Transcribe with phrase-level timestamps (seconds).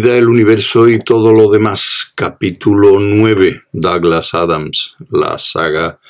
[0.00, 2.12] vida, el universo y todo lo demás.
[2.16, 3.62] Capítulo 9.
[3.70, 4.96] Douglas Adams.
[5.08, 6.00] La saga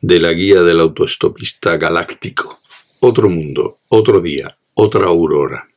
[0.00, 2.60] de la guía del autoestopista galáctico.
[3.00, 5.68] Otro mundo, otro día, otra aurora.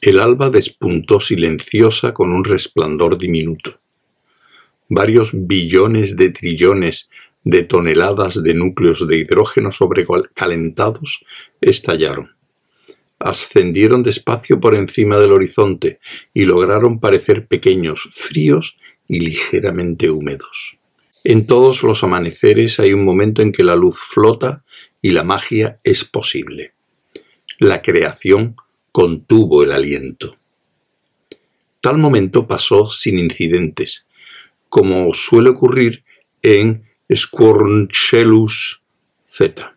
[0.00, 3.78] El alba despuntó silenciosa con un resplandor diminuto.
[4.88, 7.10] Varios billones de trillones
[7.44, 11.22] de toneladas de núcleos de hidrógeno sobrecalentados
[11.60, 12.30] estallaron
[13.24, 16.00] ascendieron despacio por encima del horizonte
[16.34, 20.78] y lograron parecer pequeños, fríos y ligeramente húmedos.
[21.24, 24.64] En todos los amaneceres hay un momento en que la luz flota
[25.00, 26.74] y la magia es posible.
[27.58, 28.56] La creación
[28.90, 30.36] contuvo el aliento.
[31.80, 34.06] Tal momento pasó sin incidentes,
[34.68, 36.04] como suele ocurrir
[36.42, 38.82] en Squornchelus
[39.26, 39.71] Z.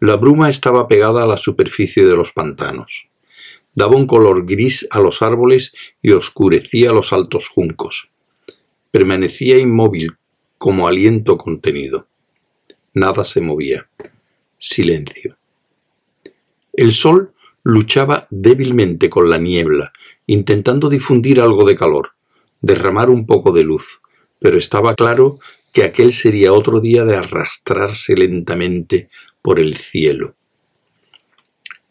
[0.00, 3.08] La bruma estaba pegada a la superficie de los pantanos.
[3.74, 8.10] Daba un color gris a los árboles y oscurecía los altos juncos.
[8.90, 10.16] Permanecía inmóvil,
[10.56, 12.06] como aliento contenido.
[12.94, 13.88] Nada se movía.
[14.56, 15.36] Silencio.
[16.72, 19.92] El sol luchaba débilmente con la niebla,
[20.26, 22.12] intentando difundir algo de calor,
[22.62, 24.00] derramar un poco de luz,
[24.38, 25.38] pero estaba claro
[25.72, 29.10] que aquel sería otro día de arrastrarse lentamente
[29.42, 30.36] por el cielo.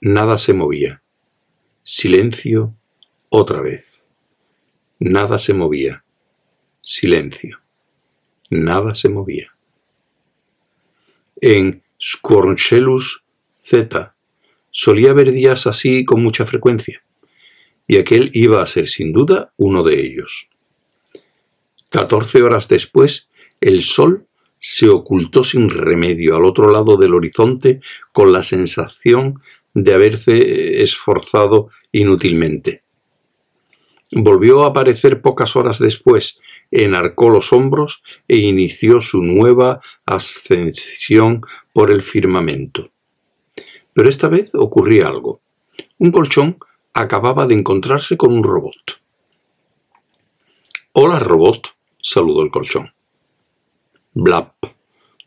[0.01, 1.03] Nada se movía.
[1.83, 2.75] Silencio
[3.29, 4.03] otra vez.
[4.99, 6.03] Nada se movía.
[6.81, 7.59] Silencio.
[8.49, 9.53] Nada se movía.
[11.41, 13.23] En Scornchelus
[13.61, 14.15] Z
[14.71, 17.03] solía haber días así con mucha frecuencia,
[17.87, 20.49] y aquel iba a ser sin duda uno de ellos.
[21.89, 23.29] Catorce horas después,
[23.61, 24.28] el sol
[24.59, 29.41] se ocultó sin remedio al otro lado del horizonte con la sensación
[29.73, 32.83] de haberse esforzado inútilmente.
[34.11, 36.39] Volvió a aparecer pocas horas después,
[36.71, 41.41] enarcó los hombros e inició su nueva ascensión
[41.73, 42.91] por el firmamento.
[43.93, 45.41] Pero esta vez ocurría algo.
[45.99, 46.57] Un colchón
[46.93, 48.99] acababa de encontrarse con un robot.
[50.93, 52.91] Hola, robot, saludó el colchón.
[54.13, 54.55] Blap,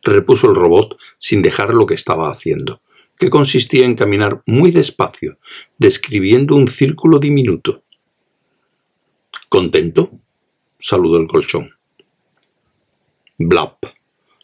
[0.02, 2.82] repuso el robot sin dejar lo que estaba haciendo,
[3.18, 5.38] que consistía en caminar muy despacio,
[5.78, 7.84] describiendo un círculo diminuto.
[9.48, 10.10] ¿Contento?
[10.78, 11.70] saludó el colchón.
[13.38, 13.84] Blap,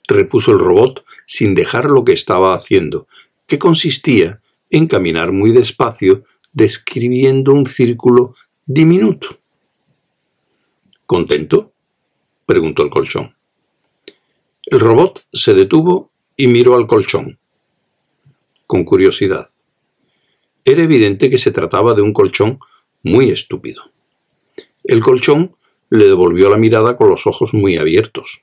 [0.06, 3.08] repuso el robot sin dejar lo que estaba haciendo,
[3.46, 8.34] que consistía en caminar muy despacio, describiendo un círculo
[8.66, 9.40] diminuto.
[11.06, 11.72] ¿Contento?
[12.46, 13.37] preguntó el colchón.
[14.70, 17.38] El robot se detuvo y miró al colchón,
[18.66, 19.48] con curiosidad.
[20.62, 22.58] Era evidente que se trataba de un colchón
[23.02, 23.84] muy estúpido.
[24.84, 25.56] El colchón
[25.88, 28.42] le devolvió la mirada con los ojos muy abiertos.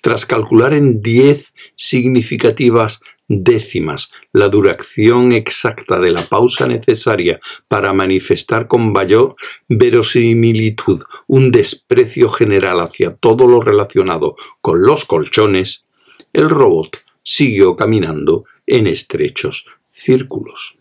[0.00, 8.66] Tras calcular en diez significativas décimas la duración exacta de la pausa necesaria para manifestar
[8.66, 9.36] con mayor
[9.68, 15.86] verosimilitud un desprecio general hacia todo lo relacionado con los colchones,
[16.32, 20.76] el robot siguió caminando en estrechos círculos.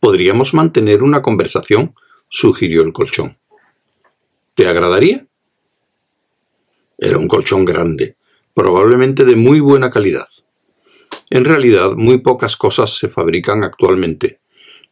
[0.00, 1.94] Podríamos mantener una conversación,
[2.28, 3.38] sugirió el colchón.
[4.54, 5.26] ¿Te agradaría?
[6.98, 8.16] Era un colchón grande,
[8.54, 10.28] probablemente de muy buena calidad.
[11.30, 14.40] En realidad, muy pocas cosas se fabrican actualmente,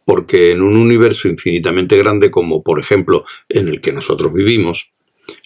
[0.05, 4.93] porque en un universo infinitamente grande como, por ejemplo, en el que nosotros vivimos,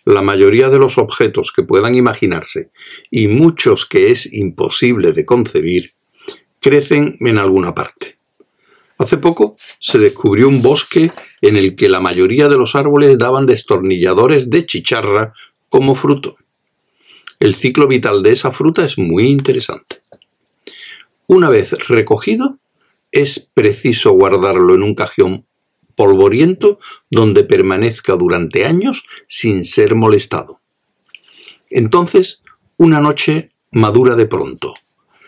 [0.04, 2.70] la mayoría de los objetos que puedan imaginarse,
[3.10, 5.92] y muchos que es imposible de concebir,
[6.60, 8.18] crecen en alguna parte.
[8.98, 11.10] Hace poco se descubrió un bosque
[11.42, 15.34] en el que la mayoría de los árboles daban destornilladores de chicharra
[15.68, 16.36] como fruto.
[17.38, 20.00] El ciclo vital de esa fruta es muy interesante.
[21.26, 22.58] Una vez recogido,
[23.12, 25.44] es preciso guardarlo en un cajón
[25.96, 26.78] polvoriento
[27.10, 30.60] donde permanezca durante años sin ser molestado.
[31.70, 32.42] Entonces,
[32.76, 34.74] una noche madura de pronto.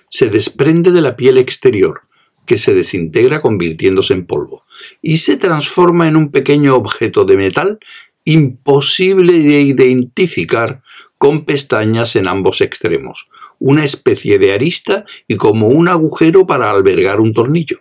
[0.08, 2.02] Se desprende de la piel exterior,
[2.46, 4.64] que se desintegra convirtiéndose en polvo,
[5.02, 7.78] y se transforma en un pequeño objeto de metal
[8.25, 10.82] imposible de identificar
[11.19, 13.29] con pestañas en ambos extremos,
[13.59, 17.81] una especie de arista y como un agujero para albergar un tornillo.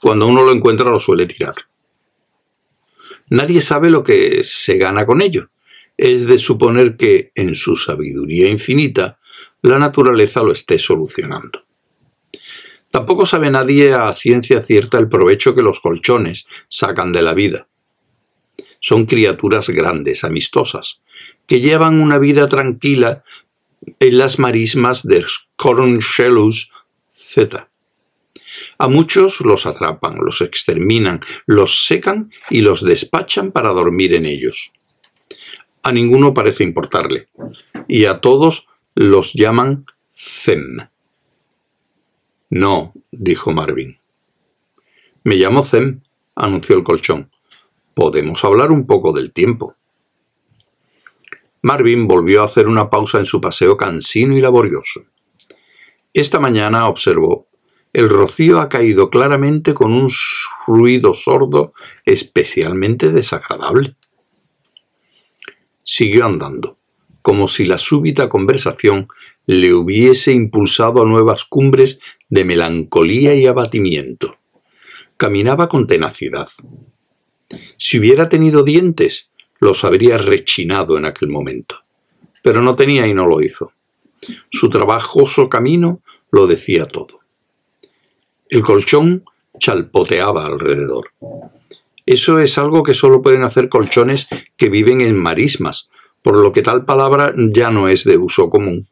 [0.00, 1.54] Cuando uno lo encuentra lo suele tirar.
[3.28, 5.50] Nadie sabe lo que se gana con ello.
[5.96, 9.20] Es de suponer que, en su sabiduría infinita,
[9.62, 11.64] la naturaleza lo esté solucionando.
[12.90, 17.68] Tampoco sabe nadie a ciencia cierta el provecho que los colchones sacan de la vida.
[18.80, 21.00] Son criaturas grandes, amistosas,
[21.46, 23.22] que llevan una vida tranquila
[23.98, 26.72] en las marismas de Scornshellus
[27.10, 27.68] Z.
[28.78, 34.72] A muchos los atrapan, los exterminan, los secan y los despachan para dormir en ellos.
[35.82, 37.28] A ninguno parece importarle,
[37.88, 39.84] y a todos los llaman
[40.14, 40.88] Zem.
[42.50, 43.98] No, dijo Marvin.
[45.24, 46.00] Me llamo Zem,
[46.34, 47.30] anunció el colchón.
[47.94, 49.74] Podemos hablar un poco del tiempo.
[51.62, 55.04] Marvin volvió a hacer una pausa en su paseo cansino y laborioso.
[56.12, 57.50] Esta mañana observó
[57.92, 60.10] el rocío ha caído claramente con un
[60.66, 61.72] ruido sordo
[62.04, 63.96] especialmente desagradable.
[65.82, 66.78] Siguió andando,
[67.20, 69.08] como si la súbita conversación
[69.46, 71.98] le hubiese impulsado a nuevas cumbres
[72.28, 74.36] de melancolía y abatimiento.
[75.16, 76.48] Caminaba con tenacidad.
[77.76, 81.76] Si hubiera tenido dientes, los habría rechinado en aquel momento.
[82.42, 83.72] Pero no tenía y no lo hizo.
[84.50, 86.00] Su trabajoso camino
[86.30, 87.20] lo decía todo.
[88.48, 89.24] El colchón
[89.58, 91.12] chalpoteaba alrededor.
[92.06, 94.26] Eso es algo que solo pueden hacer colchones
[94.56, 95.90] que viven en marismas,
[96.22, 98.88] por lo que tal palabra ya no es de uso común.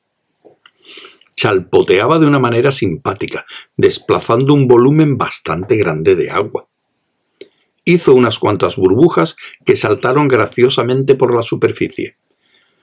[1.37, 3.47] Chalpoteaba de una manera simpática,
[3.77, 6.68] desplazando un volumen bastante grande de agua.
[7.89, 12.19] Hizo unas cuantas burbujas que saltaron graciosamente por la superficie.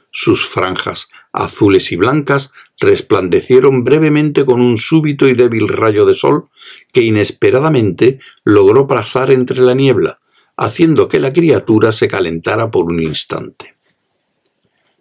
[0.09, 6.49] Sus franjas azules y blancas resplandecieron brevemente con un súbito y débil rayo de sol
[6.91, 10.21] que inesperadamente logró pasar entre la niebla,
[10.57, 13.75] haciendo que la criatura se calentara por un instante.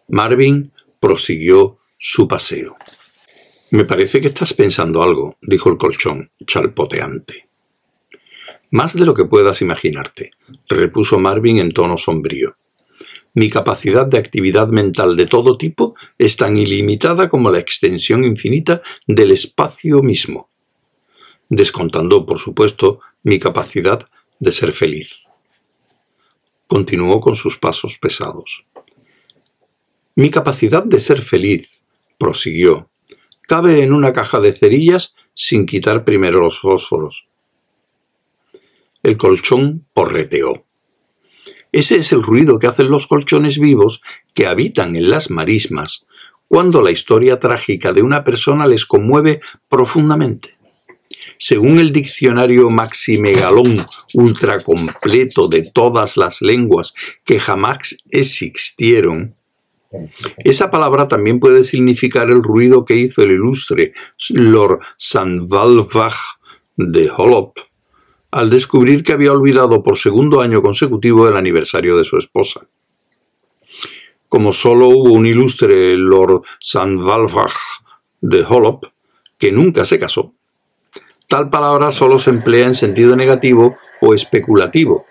[0.09, 0.71] Marvin
[1.01, 2.77] prosiguió su paseo.
[3.71, 7.44] Me parece que estás pensando algo, dijo el colchón, chalpoteante.
[8.75, 10.33] Más de lo que puedas imaginarte,
[10.69, 12.57] repuso Marvin en tono sombrío.
[13.33, 18.83] Mi capacidad de actividad mental de todo tipo es tan ilimitada como la extensión infinita
[19.07, 20.51] del espacio mismo,
[21.49, 24.09] descontando, por supuesto, mi capacidad
[24.41, 25.21] de ser feliz.
[26.67, 28.67] Continuó con sus pasos pesados.
[30.17, 31.81] Mi capacidad de ser feliz,
[32.19, 32.91] prosiguió,
[33.43, 37.29] cabe en una caja de cerillas sin quitar primero los fósforos.
[39.05, 40.65] El colchón porreteó.
[41.73, 44.01] Ese es el ruido que hacen los colchones vivos
[44.33, 46.07] que habitan en las marismas
[46.49, 50.57] cuando la historia trágica de una persona les conmueve profundamente.
[51.37, 53.85] Según el diccionario Maximegalón
[54.15, 59.35] ultra completo de todas las lenguas que jamás existieron,
[60.39, 63.93] esa palabra también puede significar el ruido que hizo el ilustre
[64.31, 66.39] Lord Sandvalvach
[66.77, 67.59] de Holop
[68.35, 72.67] al descubrir que había olvidado por segundo año consecutivo el aniversario de su esposa.
[74.29, 77.55] Como solo hubo un ilustre Lord Sandvalvach
[78.21, 78.87] de Holop,
[79.39, 80.35] que nunca se casó,
[81.29, 85.07] tal palabra solo se emplea en sentido negativo o especulativo,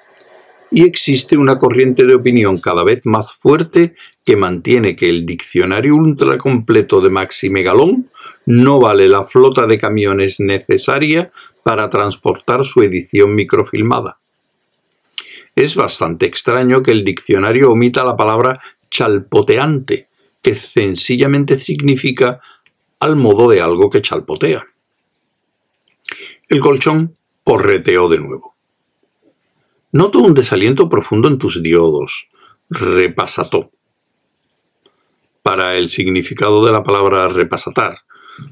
[0.69, 3.95] y existe una corriente de opinión cada vez más fuerte
[4.25, 8.09] que mantiene que el diccionario ultracompleto de Maximegalón
[8.45, 11.31] no vale la flota de camiones necesaria
[11.63, 14.20] para transportar su edición microfilmada.
[15.55, 20.10] Es bastante extraño que el diccionario omita la palabra chalpoteante,
[20.41, 22.41] que sencillamente significa
[23.00, 24.65] al modo de algo que chalpotea.
[26.50, 28.55] El colchón porreteó de nuevo.
[29.91, 32.29] Noto un desaliento profundo en tus diodos,
[32.70, 33.72] repasató.
[35.43, 38.00] Para el significado de la palabra repasatar,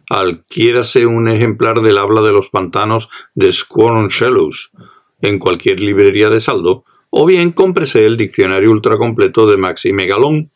[0.09, 4.71] Adquiérase un ejemplar del habla de los pantanos de Squornshellows
[5.21, 10.51] en cualquier librería de saldo, o bien cómprese el diccionario ultracompleto de Maxi Megalón,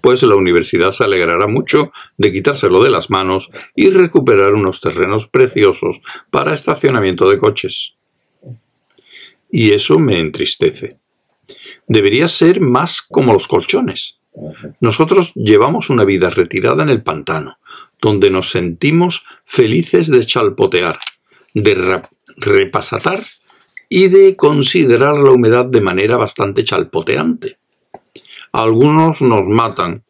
[0.00, 5.26] pues la universidad se alegrará mucho de quitárselo de las manos y recuperar unos terrenos
[5.26, 7.96] preciosos para estacionamiento de coches.
[9.50, 11.00] Y eso me entristece.
[11.86, 14.20] Debería ser más como los colchones.
[14.80, 17.58] Nosotros llevamos una vida retirada en el pantano,
[18.00, 20.98] donde nos sentimos felices de chalpotear,
[21.54, 22.02] de
[22.36, 23.22] repasatar
[23.88, 27.58] y de considerar la humedad de manera bastante chalpoteante.
[28.52, 30.04] Algunos nos matan,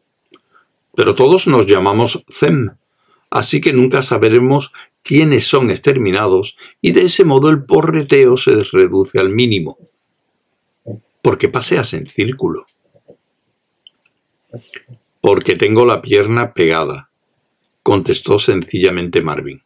[0.95, 2.71] pero todos nos llamamos Zem,
[3.29, 9.19] así que nunca sabremos quiénes son exterminados y de ese modo el porreteo se reduce
[9.19, 9.77] al mínimo,
[11.21, 12.65] porque paseas en círculo.
[15.21, 17.08] Porque tengo la pierna pegada,
[17.83, 19.63] contestó sencillamente Marvin.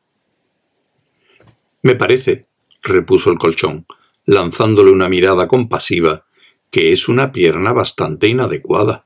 [1.81, 2.45] Me parece,
[2.81, 3.85] repuso el colchón,
[4.25, 6.25] lanzándole una mirada compasiva,
[6.71, 9.05] que es una pierna bastante inadecuada.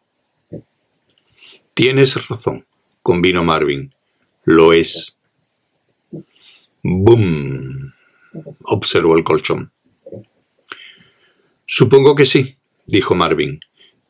[1.74, 2.66] Tienes razón,
[3.02, 3.94] convino Marvin.
[4.44, 5.18] Lo es.
[6.84, 7.92] ¡Bum!
[8.64, 9.72] observó el colchón.
[11.66, 13.60] Supongo que sí, dijo Marvin.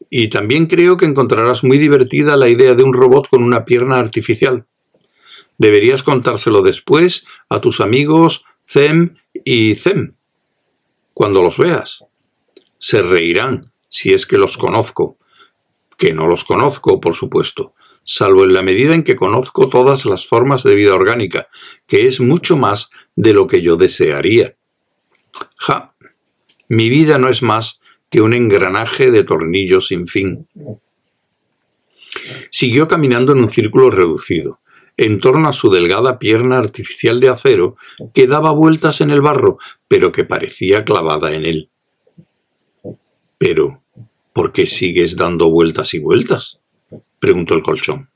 [0.10, 3.98] Y también creo que encontrarás muy divertida la idea de un robot con una pierna
[3.98, 4.68] artificial.
[5.58, 10.16] Deberías contárselo después a tus amigos Zem y Zem,
[11.14, 12.04] cuando los veas.
[12.80, 15.18] Se reirán, si es que los conozco.
[15.98, 17.74] Que no los conozco, por supuesto,
[18.04, 21.48] salvo en la medida en que conozco todas las formas de vida orgánica,
[21.88, 24.56] que es mucho más de lo que yo desearía.
[25.58, 25.96] Ja,
[26.70, 30.48] mi vida no es más que un engranaje de tornillos sin fin.
[32.52, 34.60] Siguió caminando en un círculo reducido,
[34.98, 37.78] en torno a su delgada pierna artificial de acero
[38.14, 41.70] que daba vueltas en el barro, pero que parecía clavada en él.
[43.38, 43.84] Pero,
[44.34, 46.60] ¿por qué sigues dando vueltas y vueltas?
[47.20, 48.10] preguntó el colchón.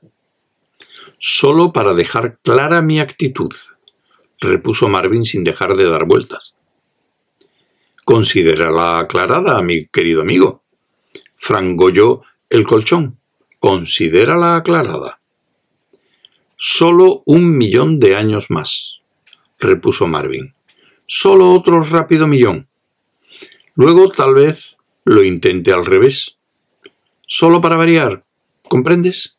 [1.18, 3.52] Solo para dejar clara mi actitud,
[4.40, 6.54] repuso Marvin sin dejar de dar vueltas.
[8.04, 10.64] Considérala aclarada, mi querido amigo.
[11.36, 13.20] Frangolló el colchón.
[13.60, 15.21] Considérala aclarada.
[16.64, 19.00] Solo un millón de años más,
[19.58, 20.54] repuso Marvin.
[21.08, 22.68] Solo otro rápido millón.
[23.74, 26.38] Luego tal vez lo intente al revés.
[27.26, 28.24] Solo para variar,
[28.62, 29.36] ¿comprendes?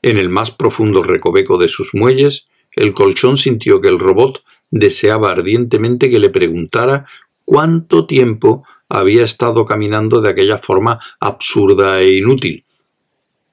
[0.00, 5.32] En el más profundo recoveco de sus muelles, el colchón sintió que el robot deseaba
[5.32, 7.04] ardientemente que le preguntara
[7.44, 12.64] cuánto tiempo había estado caminando de aquella forma absurda e inútil.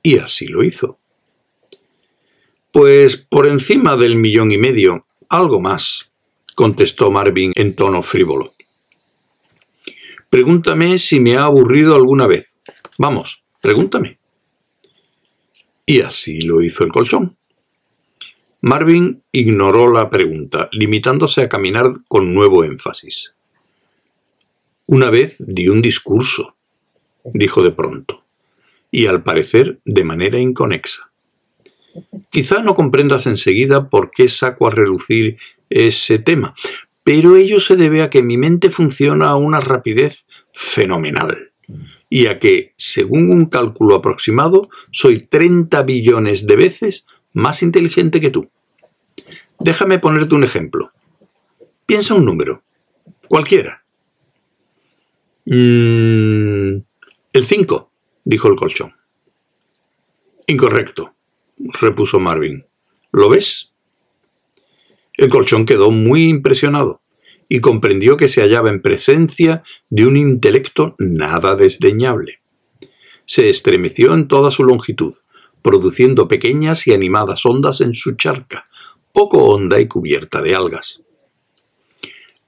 [0.02, 0.99] Y así lo hizo.
[2.72, 6.12] Pues por encima del millón y medio, algo más,
[6.56, 8.54] contestó Marvin en tono frívolo.
[10.30, 12.60] Pregúntame si me ha aburrido alguna vez.
[13.00, 14.20] Vamos, pregúntame.
[15.86, 17.36] Y así lo hizo el colchón.
[18.62, 23.34] Marvin ignoró la pregunta, limitándose a caminar con nuevo énfasis.
[24.86, 26.56] Una vez di un discurso,
[27.24, 28.26] dijo de pronto,
[28.92, 31.09] y al parecer de manera inconexa.
[32.30, 35.38] Quizá no comprendas enseguida por qué saco a relucir
[35.70, 36.56] ese tema,
[37.04, 41.52] pero ello se debe a que mi mente funciona a una rapidez fenomenal
[42.10, 48.32] y a que, según un cálculo aproximado, soy 30 billones de veces más inteligente que
[48.32, 48.50] tú.
[49.60, 50.92] Déjame ponerte un ejemplo.
[51.86, 52.64] Piensa un número,
[53.28, 53.84] cualquiera.
[55.46, 56.78] Mm,
[57.34, 57.92] el 5,
[58.24, 58.96] dijo el colchón.
[60.48, 61.16] Incorrecto,
[61.60, 62.66] repuso Marvin.
[63.12, 63.74] ¿Lo ves?
[65.14, 67.02] El colchón quedó muy impresionado
[67.50, 72.40] y comprendió que se hallaba en presencia de un intelecto nada desdeñable.
[73.26, 75.16] Se estremeció en toda su longitud,
[75.62, 78.70] produciendo pequeñas y animadas ondas en su charca,
[79.12, 81.04] poco honda y cubierta de algas.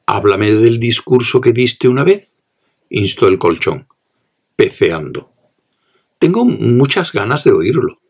[0.05, 2.37] Háblame del discurso que diste una vez,
[2.89, 3.87] instó el colchón,
[4.55, 5.31] peceando.
[6.19, 8.00] Tengo muchas ganas de oírlo.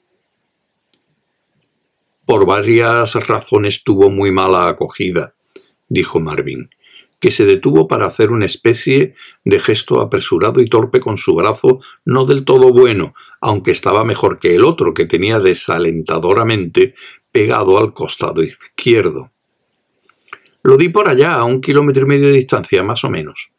[2.31, 5.35] Por varias razones tuvo muy mala acogida,
[5.89, 6.69] dijo Marvin,
[7.19, 11.81] que se detuvo para hacer una especie de gesto apresurado y torpe con su brazo
[12.05, 16.95] no del todo bueno, aunque estaba mejor que el otro, que tenía desalentadoramente
[17.33, 19.31] pegado al costado izquierdo.
[20.63, 23.51] Lo di por allá, a un kilómetro y medio de distancia, más o menos.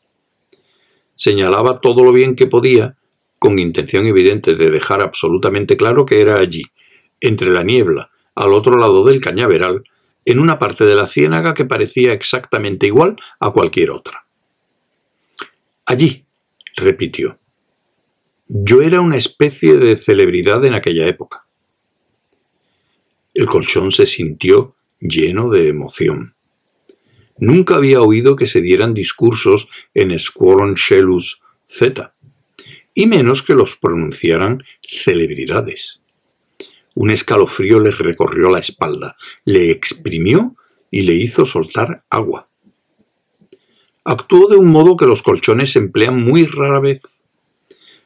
[1.14, 2.96] Señalaba todo lo bien que podía,
[3.38, 6.62] con intención evidente de dejar absolutamente claro que era allí,
[7.20, 9.84] entre la niebla, al otro lado del cañaveral,
[10.24, 14.26] en una parte de la ciénaga que parecía exactamente igual a cualquier otra.
[15.86, 16.24] Allí,
[16.76, 17.38] repitió.
[18.46, 21.46] Yo era una especie de celebridad en aquella época.
[23.34, 26.34] El colchón se sintió lleno de emoción.
[27.38, 32.14] Nunca había oído que se dieran discursos en Squaron Shellus Z,
[32.94, 36.01] y menos que los pronunciaran celebridades.
[36.94, 40.56] Un escalofrío le recorrió la espalda, le exprimió
[40.90, 42.48] y le hizo soltar agua.
[44.04, 47.02] Actuó de un modo que los colchones emplean muy rara vez.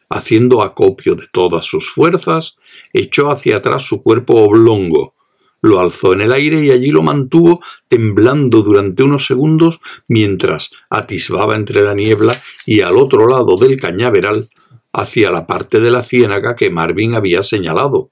[0.08, 2.58] Haciendo acopio de todas sus fuerzas,
[2.92, 5.16] echó hacia atrás su cuerpo oblongo,
[5.62, 11.56] lo alzó en el aire y allí lo mantuvo temblando durante unos segundos mientras atisbaba
[11.56, 14.48] entre la niebla y al otro lado del cañaveral
[14.92, 18.10] hacia la parte de la ciénaga que Marvin había señalado,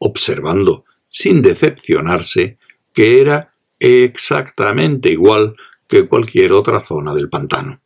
[0.00, 2.58] observando, sin decepcionarse,
[2.92, 7.80] que era exactamente igual que cualquier otra zona del pantano.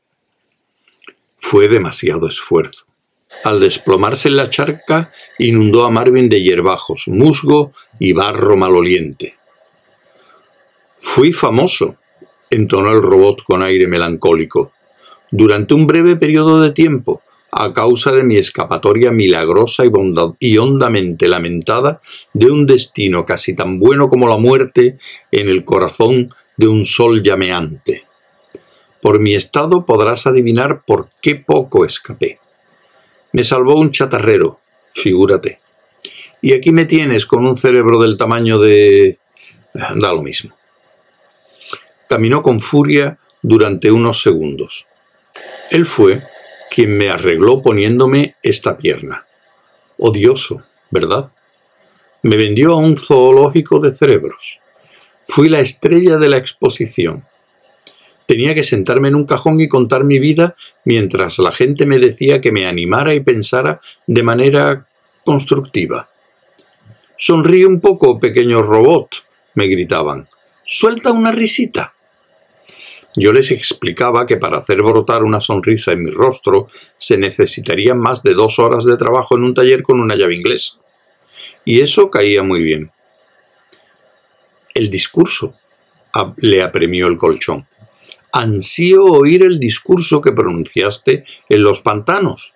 [1.38, 2.86] Fue demasiado esfuerzo.
[3.42, 9.36] Al desplomarse en la charca, inundó a Marvin de hierbajos, musgo y barro maloliente.
[10.98, 11.96] Fui famoso,
[12.48, 14.72] entonó el robot con aire melancólico,
[15.30, 17.22] durante un breve periodo de tiempo,
[17.56, 19.84] a causa de mi escapatoria milagrosa
[20.38, 22.00] y, hondamente lamentada
[22.32, 24.98] de un destino casi tan bueno como la muerte
[25.30, 28.04] en el corazón de un sol llameante.
[29.00, 32.38] Por mi estado podrás adivinar por qué poco escapé.
[33.32, 34.60] Me salvó un chatarrero,
[34.92, 35.60] figúrate.
[36.40, 39.18] Y aquí me tienes con un cerebro del tamaño de...
[39.74, 40.54] da lo mismo.
[42.08, 44.86] Caminó con furia durante unos segundos.
[45.70, 46.22] Él fue
[46.70, 49.26] quien me arregló poniéndome esta pierna.
[49.98, 51.32] Odioso, ¿verdad?
[52.22, 54.60] Me vendió a un zoológico de cerebros.
[55.26, 57.24] Fui la estrella de la exposición.
[58.26, 62.40] Tenía que sentarme en un cajón y contar mi vida mientras la gente me decía
[62.40, 64.86] que me animara y pensara de manera
[65.24, 66.08] constructiva.
[67.16, 70.26] Sonríe un poco, pequeño robot, me gritaban.
[70.64, 71.93] Suelta una risita.
[73.16, 78.22] Yo les explicaba que para hacer brotar una sonrisa en mi rostro se necesitarían más
[78.22, 80.80] de dos horas de trabajo en un taller con una llave inglesa.
[81.64, 82.90] Y eso caía muy bien.
[84.74, 85.54] El discurso,
[86.38, 87.66] le apremió el colchón.
[88.32, 92.52] Ansío oír el discurso que pronunciaste en los pantanos.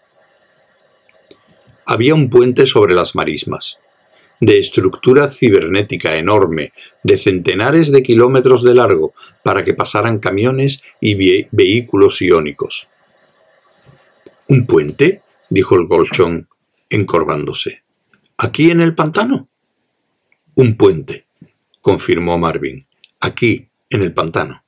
[1.87, 3.79] Había un puente sobre las marismas
[4.41, 11.15] de estructura cibernética enorme, de centenares de kilómetros de largo, para que pasaran camiones y
[11.51, 12.89] vehículos iónicos.
[14.49, 15.23] ¿Un puente?
[15.51, 16.49] dijo el colchón,
[16.89, 17.83] encorvándose.
[18.37, 19.49] ¿Aquí en el pantano?
[20.55, 21.27] Un puente,
[21.81, 22.87] confirmó Marvin.
[23.21, 24.63] Aquí, en el pantano.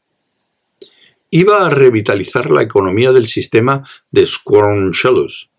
[1.30, 5.50] Iba a revitalizar la economía del sistema de Squarnshallows.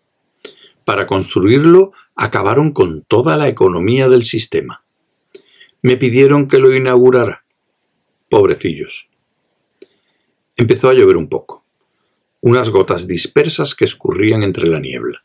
[0.84, 4.84] Para construirlo acabaron con toda la economía del sistema.
[5.82, 7.44] Me pidieron que lo inaugurara.
[8.30, 9.08] Pobrecillos.
[10.54, 11.64] Empezó a llover un poco,
[12.40, 15.24] unas gotas dispersas que escurrían entre la niebla.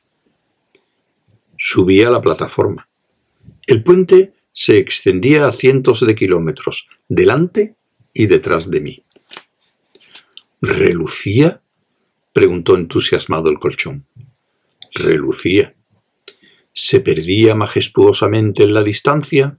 [1.56, 2.90] Subí a la plataforma.
[3.68, 7.76] El puente se extendía a cientos de kilómetros, delante
[8.12, 9.04] y detrás de mí.
[10.62, 11.62] ¿Relucía?
[12.34, 14.08] preguntó entusiasmado el colchón.
[14.96, 15.77] Relucía.
[16.80, 19.58] ¿Se perdía majestuosamente en la distancia?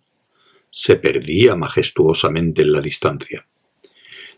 [0.70, 3.48] Se perdía majestuosamente en la distancia.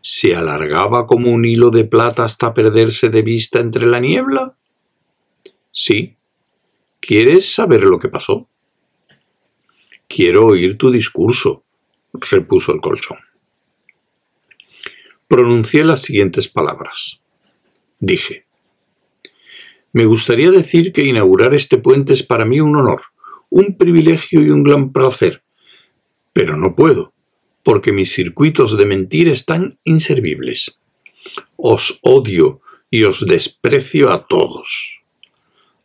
[0.01, 4.57] ¿Se alargaba como un hilo de plata hasta perderse de vista entre la niebla?
[5.71, 6.17] Sí.
[7.01, 8.49] ¿Quieres saber lo que pasó?
[10.09, 11.65] Quiero oír tu discurso,
[12.15, 13.19] repuso el colchón.
[15.29, 17.21] Pronuncié las siguientes palabras.
[17.99, 18.47] Dije,
[19.93, 23.01] me gustaría decir que inaugurar este puente es para mí un honor,
[23.49, 25.43] un privilegio y un gran placer.
[26.33, 27.13] Pero no puedo,
[27.65, 30.79] porque mis circuitos de mentir están inservibles.
[31.57, 35.01] Os odio y os desprecio a todos.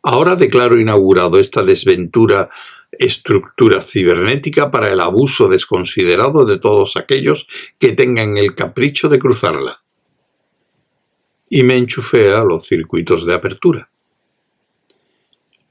[0.02, 2.50] Ahora declaro inaugurado esta desventura
[2.98, 7.46] estructura cibernética para el abuso desconsiderado de todos aquellos
[7.78, 9.82] que tengan el capricho de cruzarla.
[11.48, 13.90] Y me enchufé a los circuitos de apertura.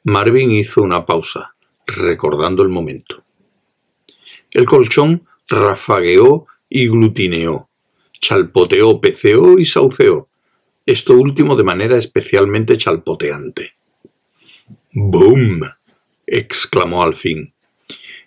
[0.08, 1.52] Marvin hizo una pausa,
[1.88, 3.24] recordando el momento.
[4.52, 7.70] El colchón rafagueó y glutineó,
[8.22, 10.30] chalpoteó, peceó y sauceó,
[10.86, 13.72] esto último de manera especialmente chalpoteante.
[14.94, 15.62] ¡Boom!
[16.28, 17.56] exclamó al fin.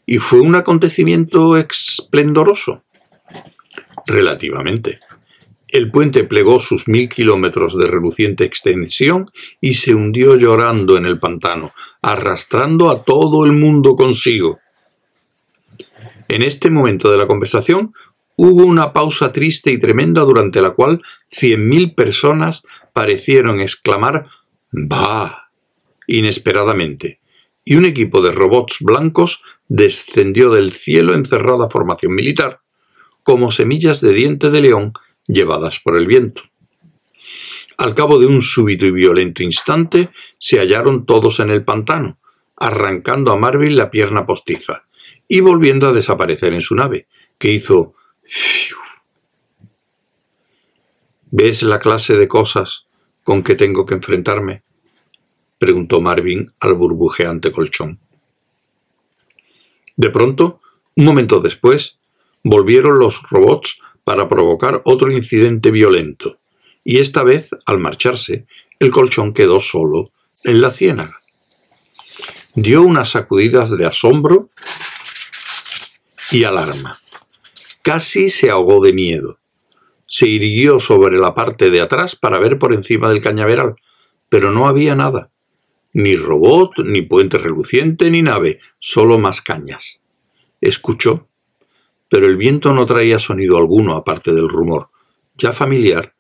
[0.05, 2.83] ¿Y fue un acontecimiento esplendoroso?
[4.05, 4.99] Relativamente.
[5.69, 11.19] El puente plegó sus mil kilómetros de reluciente extensión y se hundió llorando en el
[11.19, 14.61] pantano, arrastrando a todo el mundo consigo.
[16.29, 17.93] En este momento de la conversación
[18.37, 22.63] hubo una pausa triste y tremenda durante la cual cien mil personas
[22.95, 24.27] parecieron exclamar
[24.71, 25.51] ¡Bah!
[26.07, 27.21] inesperadamente,
[27.63, 32.61] y un equipo de robots blancos descendió del cielo en cerrada formación militar,
[33.23, 34.93] como semillas de diente de león
[35.29, 36.43] llevadas por el viento.
[37.77, 42.19] Al cabo de un súbito y violento instante, se hallaron todos en el pantano,
[42.57, 44.89] arrancando a Marvin la pierna postiza
[45.29, 47.07] y volviendo a desaparecer en su nave,
[47.39, 47.95] que hizo
[51.31, 52.87] ¿Ves la clase de cosas
[53.23, 54.63] con que tengo que enfrentarme?
[55.59, 58.01] preguntó Marvin al burbujeante colchón.
[59.97, 60.61] De pronto,
[60.97, 61.99] un momento después,
[62.43, 66.39] volvieron los robots para provocar otro incidente violento,
[66.83, 68.47] y esta vez, al marcharse,
[68.79, 70.13] el colchón quedó solo
[70.45, 71.21] en la ciénaga.
[72.55, 74.49] Dio unas sacudidas de asombro
[76.31, 76.97] y alarma.
[77.83, 79.41] Casi se ahogó de miedo.
[80.07, 83.75] Se irguió sobre la parte de atrás para ver por encima del cañaveral,
[84.31, 85.31] pero no había nada.
[85.93, 90.03] Ni robot, ni puente reluciente, ni nave, solo más cañas.
[90.63, 91.28] Escuchó,
[92.09, 94.91] pero el viento no traía sonido alguno aparte del rumor,
[95.37, 96.15] ya familiar,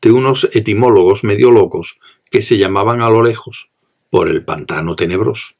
[0.00, 1.98] de unos etimólogos medio locos
[2.30, 3.70] que se llamaban a lo lejos,
[4.10, 5.54] por el pantano tenebroso.